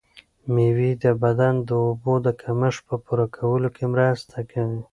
مېوې 0.53 0.91
د 1.03 1.05
بدن 1.23 1.53
د 1.67 1.69
اوبو 1.85 2.13
د 2.25 2.27
کمښت 2.41 2.81
په 2.87 2.95
پوره 3.05 3.25
کولو 3.35 3.67
کې 3.75 3.85
مرسته 3.93 4.37
کوي. 4.51 4.79